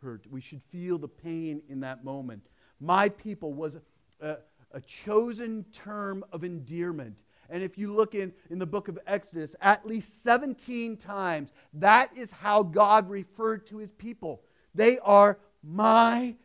[0.00, 0.26] hurt.
[0.30, 2.46] We should feel the pain in that moment.
[2.80, 3.76] My people was
[4.18, 4.38] a,
[4.72, 7.22] a chosen term of endearment.
[7.50, 12.10] And if you look in, in the book of Exodus, at least 17 times, that
[12.16, 14.42] is how God referred to his people.
[14.74, 16.36] They are my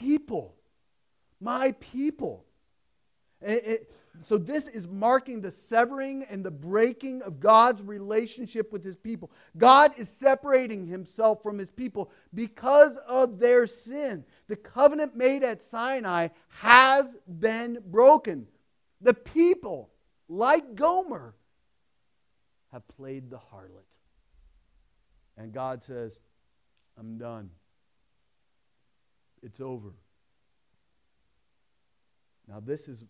[0.00, 0.54] people.
[1.40, 2.44] My people.
[3.40, 8.82] It, it, so, this is marking the severing and the breaking of God's relationship with
[8.82, 9.30] his people.
[9.56, 14.24] God is separating himself from his people because of their sin.
[14.48, 18.48] The covenant made at Sinai has been broken.
[19.00, 19.90] The people,
[20.28, 21.34] like Gomer,
[22.72, 23.86] have played the harlot.
[25.36, 26.18] And God says,
[26.98, 27.50] I'm done.
[29.42, 29.94] It's over.
[32.48, 33.04] Now, this is,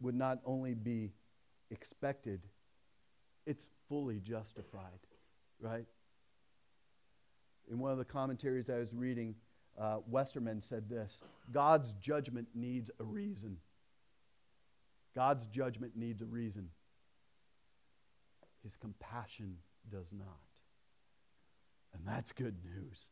[0.00, 1.12] would not only be
[1.70, 2.40] expected,
[3.46, 5.00] it's fully justified,
[5.60, 5.86] right?
[7.70, 9.34] In one of the commentaries I was reading,
[9.78, 11.20] uh, Westermann said this
[11.52, 13.58] God's judgment needs a reason.
[15.16, 16.68] God's judgment needs a reason.
[18.62, 19.56] His compassion
[19.90, 20.28] does not.
[21.94, 23.08] And that's good news.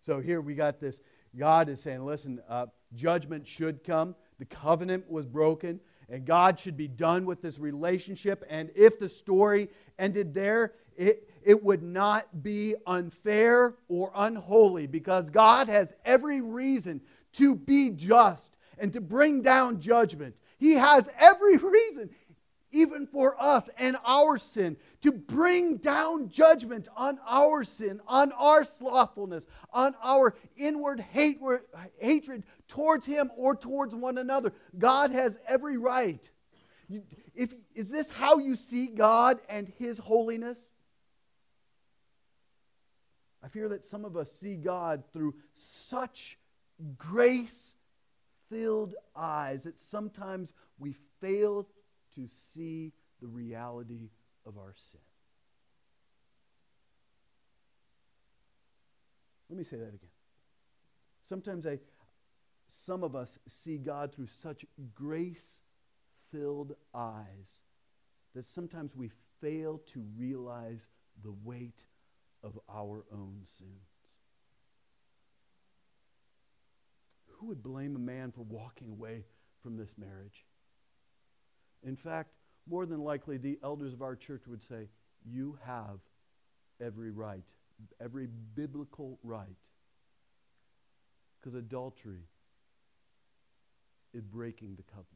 [0.00, 1.00] So here we got this
[1.36, 4.14] God is saying, listen, uh, judgment should come.
[4.38, 5.80] The covenant was broken.
[6.08, 8.44] and God should be done with this relationship.
[8.48, 15.30] And if the story ended there, it, it would not be unfair or unholy because
[15.30, 17.00] God has every reason
[17.34, 20.34] to be just and to bring down judgment.
[20.60, 22.10] He has every reason,
[22.70, 28.62] even for us and our sin, to bring down judgment on our sin, on our
[28.64, 31.40] slothfulness, on our inward hate,
[31.98, 34.52] hatred towards Him or towards one another.
[34.78, 36.28] God has every right.
[37.34, 40.60] If, is this how you see God and His holiness?
[43.42, 46.36] I fear that some of us see God through such
[46.98, 47.74] grace
[48.50, 51.68] filled eyes that sometimes we fail
[52.14, 54.10] to see the reality
[54.44, 55.00] of our sin.
[59.48, 60.10] Let me say that again.
[61.22, 61.78] Sometimes I,
[62.68, 65.62] some of us see God through such grace
[66.30, 67.60] filled eyes
[68.34, 70.88] that sometimes we fail to realize
[71.22, 71.84] the weight
[72.42, 73.89] of our own sins.
[77.40, 79.24] Who would blame a man for walking away
[79.62, 80.44] from this marriage?
[81.82, 82.34] In fact,
[82.68, 84.88] more than likely, the elders of our church would say,
[85.24, 86.00] You have
[86.82, 87.50] every right,
[87.98, 89.56] every biblical right.
[91.40, 92.26] Because adultery
[94.12, 95.08] is breaking the covenant.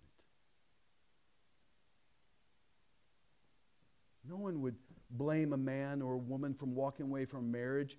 [4.27, 4.77] No one would
[5.11, 7.99] blame a man or a woman from walking away from marriage,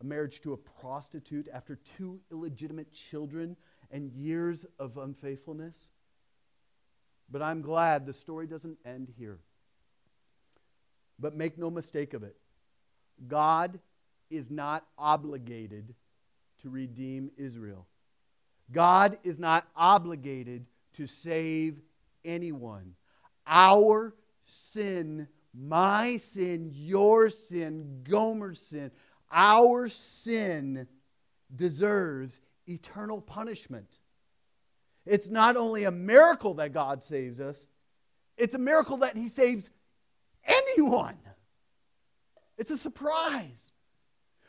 [0.00, 3.56] a marriage to a prostitute after two illegitimate children
[3.90, 5.88] and years of unfaithfulness.
[7.30, 9.38] But I'm glad the story doesn't end here.
[11.18, 12.36] But make no mistake of it
[13.26, 13.80] God
[14.30, 15.94] is not obligated
[16.62, 17.86] to redeem Israel.
[18.70, 21.80] God is not obligated to save
[22.24, 22.94] anyone.
[23.46, 28.90] Our sin my sin, your sin, Gomer's sin,
[29.30, 30.86] our sin
[31.54, 33.98] deserves eternal punishment.
[35.06, 37.66] It's not only a miracle that God saves us,
[38.36, 39.70] it's a miracle that He saves
[40.44, 41.16] anyone.
[42.56, 43.72] It's a surprise.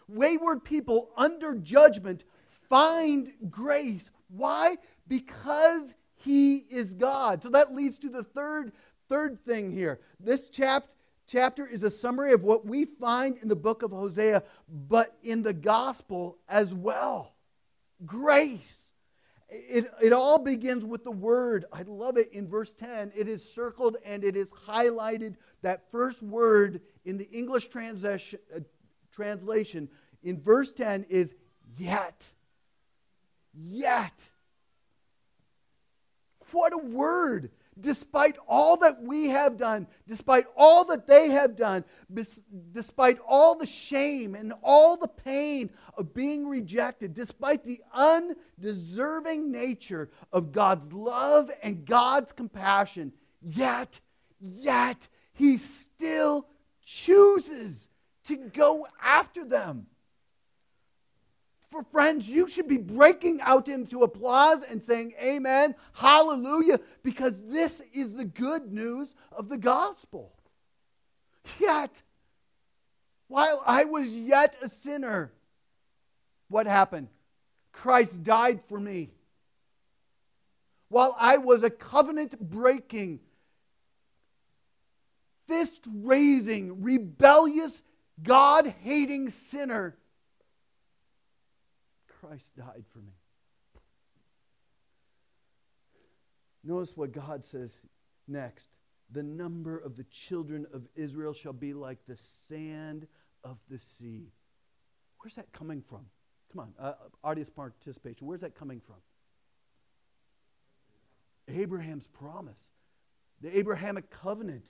[0.07, 4.11] Wayward people under judgment find grace.
[4.29, 4.77] Why?
[5.07, 7.43] Because He is God.
[7.43, 8.71] So that leads to the third
[9.09, 10.87] Third thing here this chap-
[11.29, 15.43] chapter is a summary of what we find in the book of Hosea, but in
[15.43, 17.35] the gospel as well.
[18.05, 18.75] Grace.
[19.49, 21.65] It, it all begins with the word.
[21.71, 23.13] I love it in verse 10.
[23.15, 25.35] It is circled and it is highlighted.
[25.61, 28.59] That first word in the English translation, uh,
[29.11, 29.89] translation
[30.23, 31.33] in verse 10 is
[31.77, 32.29] yet.
[33.53, 34.29] Yet.
[36.51, 41.83] What a word despite all that we have done, despite all that they have done,
[42.71, 50.09] despite all the shame and all the pain of being rejected, despite the undeserving nature
[50.31, 53.99] of God's love and God's compassion, yet,
[54.39, 56.47] yet, He still
[56.85, 57.89] chooses
[58.25, 59.87] to go after them
[61.69, 67.81] for friends, you should be breaking out into applause and saying, Amen, hallelujah, because this
[67.93, 70.33] is the good news of the gospel.
[71.59, 72.01] Yet,
[73.27, 75.31] while I was yet a sinner,
[76.47, 77.09] what happened?
[77.71, 79.11] Christ died for me.
[80.89, 83.19] While I was a covenant breaking,
[85.47, 87.83] fist raising, rebellious,
[88.23, 89.98] God hating sinner,
[92.19, 93.13] Christ died for me.
[96.63, 97.81] Notice what God says
[98.27, 98.67] next.
[99.11, 102.17] The number of the children of Israel shall be like the
[102.47, 103.07] sand
[103.43, 104.31] of the sea.
[105.19, 106.05] Where's that coming from?
[106.51, 106.93] Come on, uh,
[107.23, 108.27] audience participation.
[108.27, 108.95] Where's that coming from?
[111.47, 112.71] Abraham's promise,
[113.41, 114.65] the Abrahamic covenant.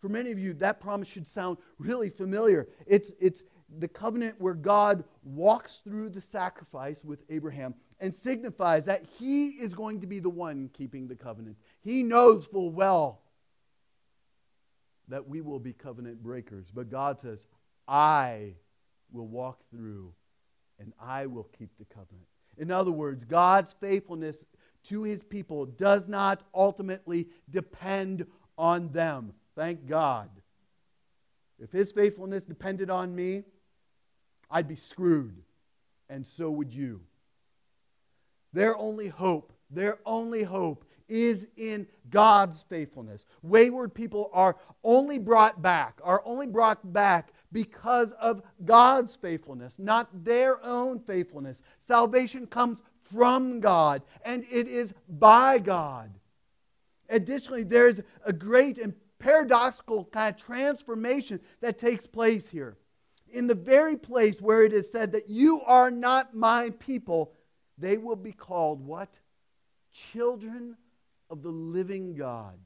[0.00, 2.68] For many of you, that promise should sound really familiar.
[2.86, 3.42] It's, it's,
[3.78, 9.74] the covenant where God walks through the sacrifice with Abraham and signifies that he is
[9.74, 11.56] going to be the one keeping the covenant.
[11.82, 13.20] He knows full well
[15.08, 17.46] that we will be covenant breakers, but God says,
[17.86, 18.54] I
[19.12, 20.12] will walk through
[20.78, 22.26] and I will keep the covenant.
[22.56, 24.44] In other words, God's faithfulness
[24.84, 29.32] to his people does not ultimately depend on them.
[29.56, 30.28] Thank God.
[31.58, 33.44] If his faithfulness depended on me,
[34.50, 35.42] I'd be screwed,
[36.08, 37.00] and so would you.
[38.52, 43.26] Their only hope, their only hope is in God's faithfulness.
[43.42, 50.24] Wayward people are only brought back, are only brought back because of God's faithfulness, not
[50.24, 51.62] their own faithfulness.
[51.78, 56.10] Salvation comes from God, and it is by God.
[57.08, 62.76] Additionally, there's a great and paradoxical kind of transformation that takes place here.
[63.34, 67.32] In the very place where it is said that you are not my people,
[67.76, 69.18] they will be called what?
[69.92, 70.76] Children
[71.28, 72.56] of the living God.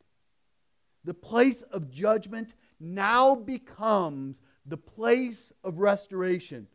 [1.05, 6.67] The place of judgment now becomes the place of restoration.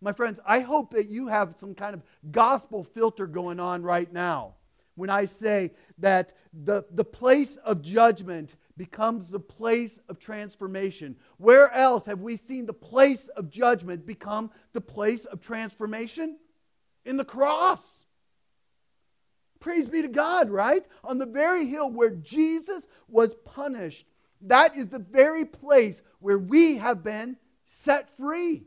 [0.00, 4.10] My friends, I hope that you have some kind of gospel filter going on right
[4.10, 4.54] now
[4.94, 11.16] when I say that the, the place of judgment becomes the place of transformation.
[11.38, 16.36] Where else have we seen the place of judgment become the place of transformation?
[17.04, 18.06] In the cross.
[19.60, 20.84] Praise be to God, right?
[21.02, 24.06] On the very hill where Jesus was punished,
[24.42, 28.64] that is the very place where we have been set free.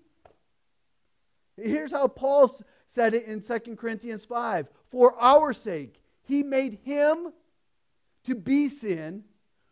[1.55, 2.51] Here's how Paul
[2.85, 7.31] said it in 2 Corinthians 5 For our sake, he made him
[8.23, 9.23] to be sin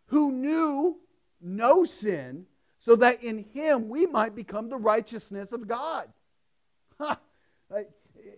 [0.08, 1.00] who knew
[1.42, 2.46] no sin,
[2.80, 6.10] so that in him we might become the righteousness of God.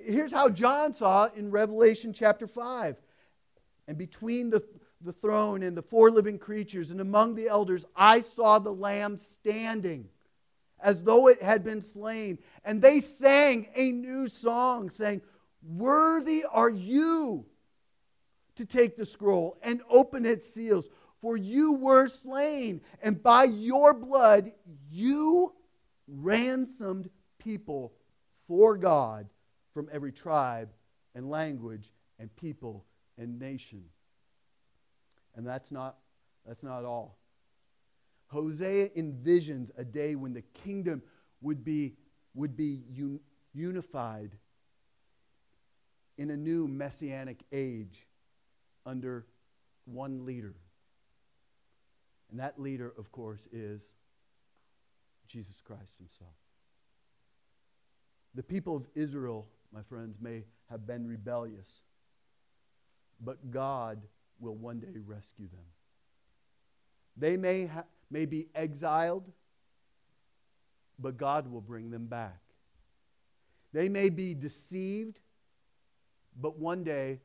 [0.02, 2.98] Here's how John saw in Revelation chapter 5.
[3.88, 4.64] And between the,
[5.02, 9.18] the throne and the four living creatures and among the elders, I saw the Lamb
[9.18, 10.10] standing
[10.82, 12.40] as though it had been slain.
[12.64, 15.22] And they sang a new song, saying,
[15.62, 17.46] Worthy are you
[18.56, 20.90] to take the scroll and open its seals,
[21.22, 24.52] for you were slain, and by your blood
[24.90, 25.54] you
[26.08, 27.94] ransomed people
[28.48, 29.28] for God
[29.74, 30.70] from every tribe
[31.16, 32.86] and language and people
[33.18, 33.84] and nation.
[35.36, 35.98] And that's not,
[36.46, 37.18] that's not all.
[38.28, 41.02] Hosea envisions a day when the kingdom
[41.42, 41.94] would be,
[42.34, 43.20] would be un,
[43.54, 44.32] unified
[46.18, 48.06] in a new messianic age
[48.86, 49.26] under
[49.86, 50.56] one leader.
[52.30, 53.92] And that leader, of course, is
[55.28, 56.34] Jesus Christ himself.
[58.36, 61.82] The people of Israel, my friends, may have been rebellious,
[63.22, 64.02] but God
[64.40, 65.66] will one day rescue them.
[67.18, 69.30] They may, ha- may be exiled,
[71.00, 72.40] but God will bring them back.
[73.74, 75.20] They may be deceived,
[76.40, 77.20] but one day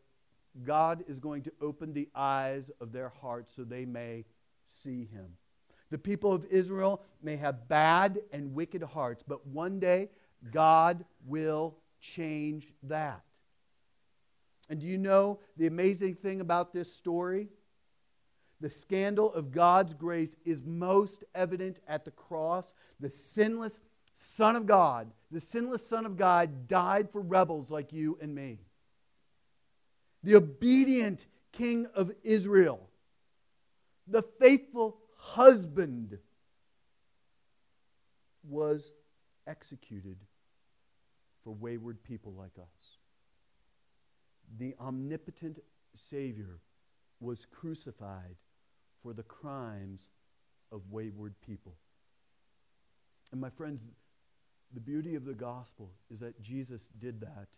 [0.63, 4.25] God is going to open the eyes of their hearts so they may
[4.83, 5.37] see him.
[5.91, 10.09] The people of Israel may have bad and wicked hearts, but one day
[10.51, 13.23] God will change that.
[14.69, 17.49] And do you know the amazing thing about this story?
[18.61, 22.73] The scandal of God's grace is most evident at the cross.
[22.99, 23.81] The sinless
[24.15, 28.61] Son of God, the sinless Son of God, died for rebels like you and me.
[30.23, 32.89] The obedient King of Israel
[34.07, 36.19] the faithful husband
[38.49, 38.93] was
[39.47, 40.17] executed
[41.43, 42.99] for wayward people like us.
[44.59, 45.61] The omnipotent
[45.95, 46.61] Savior
[47.21, 48.37] was crucified
[49.03, 50.09] for the crimes
[50.73, 51.75] of wayward people.
[53.33, 53.87] And my friends,
[54.73, 57.49] the beauty of the gospel is that Jesus did that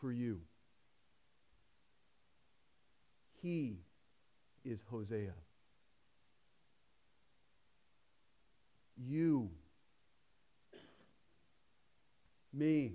[0.00, 0.40] for you.
[3.40, 3.78] He
[4.64, 5.34] is Hosea.
[8.96, 9.50] You,
[12.52, 12.92] me,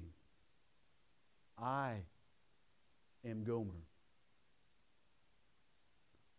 [1.57, 1.95] I
[3.25, 3.83] am Gomer.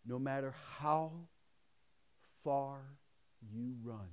[0.07, 1.13] No matter how
[2.45, 2.81] far
[3.53, 4.09] you run,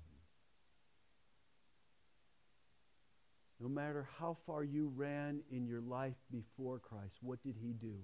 [3.59, 7.95] no matter how far you ran in your life before Christ, what did he do?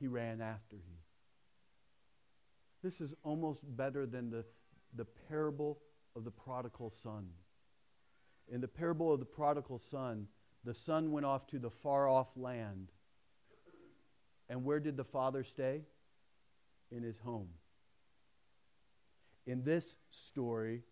[0.00, 0.98] He ran after you.
[2.82, 4.44] This is almost better than the
[4.94, 5.78] the parable
[6.16, 7.28] of the prodigal son.
[8.48, 10.26] In the parable of the prodigal son,
[10.64, 12.90] the son went off to the far off land.
[14.48, 15.82] And where did the father stay?
[16.90, 17.48] In his home.
[19.46, 20.82] In this story,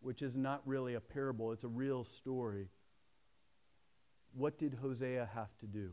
[0.00, 2.68] which is not really a parable, it's a real story,
[4.34, 5.90] what did Hosea have to do?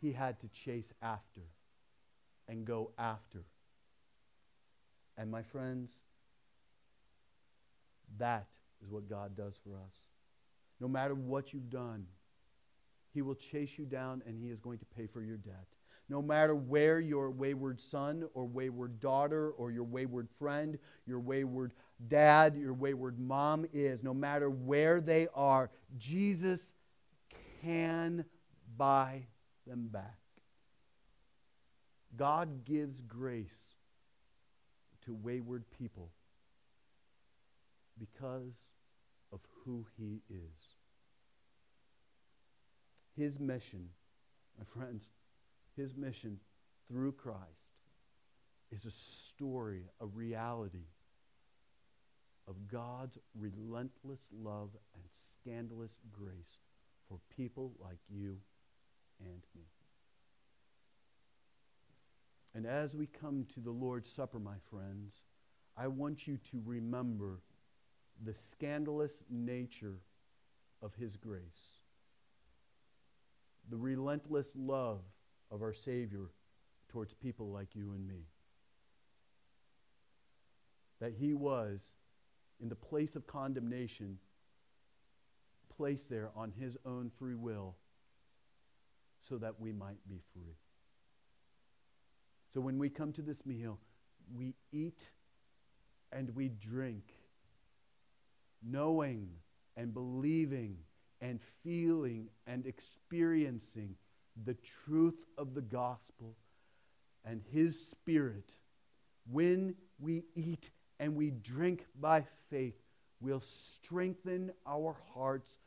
[0.00, 1.42] He had to chase after
[2.46, 3.44] and go after
[5.22, 5.92] and my friends,
[8.18, 8.48] that
[8.82, 10.06] is what God does for us.
[10.80, 12.06] No matter what you've done,
[13.14, 15.68] He will chase you down and He is going to pay for your debt.
[16.08, 21.70] No matter where your wayward son or wayward daughter or your wayward friend, your wayward
[22.08, 26.74] dad, your wayward mom is, no matter where they are, Jesus
[27.62, 28.24] can
[28.76, 29.22] buy
[29.68, 30.18] them back.
[32.16, 33.76] God gives grace
[35.04, 36.10] to wayward people
[37.98, 38.66] because
[39.32, 40.76] of who he is.
[43.16, 43.88] His mission,
[44.58, 45.08] my friends,
[45.76, 46.38] his mission
[46.88, 47.72] through Christ
[48.70, 50.86] is a story, a reality
[52.48, 56.58] of God's relentless love and scandalous grace
[57.08, 58.38] for people like you
[59.20, 59.62] and me.
[62.54, 65.22] And as we come to the Lord's Supper, my friends,
[65.76, 67.40] I want you to remember
[68.22, 70.00] the scandalous nature
[70.82, 71.80] of His grace,
[73.70, 75.00] the relentless love
[75.50, 76.30] of our Savior
[76.88, 78.26] towards people like you and me.
[81.00, 81.92] That He was,
[82.60, 84.18] in the place of condemnation,
[85.74, 87.76] placed there on His own free will
[89.22, 90.56] so that we might be free.
[92.52, 93.78] So when we come to this meal,
[94.36, 95.08] we eat
[96.12, 97.14] and we drink,
[98.62, 99.30] knowing
[99.76, 100.76] and believing
[101.20, 103.94] and feeling and experiencing
[104.44, 106.36] the truth of the gospel
[107.24, 108.54] and His Spirit.
[109.30, 112.82] When we eat and we drink by faith,
[113.20, 115.58] we'll strengthen our hearts,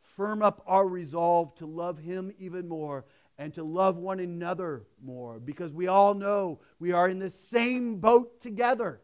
[0.00, 3.04] firm up our resolve to love Him even more
[3.38, 7.96] and to love one another more because we all know we are in the same
[7.96, 9.00] boat together.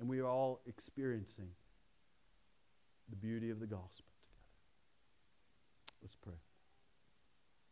[0.00, 1.48] And we are all experiencing
[3.08, 4.42] the beauty of the gospel together.
[6.02, 6.45] Let's pray.